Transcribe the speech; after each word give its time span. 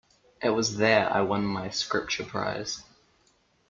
It 0.41 0.49
was 0.49 0.77
there 0.77 1.07
I 1.13 1.21
won 1.21 1.45
my 1.45 1.69
Scripture 1.69 2.23
prize. 2.25 2.81